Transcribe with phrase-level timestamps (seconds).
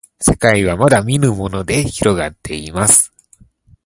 [0.19, 3.13] せかいはまだみぬものでひろがっています